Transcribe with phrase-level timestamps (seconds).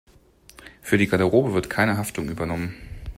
[0.81, 2.73] Für die Garderobe wird keine Haftung übernommen.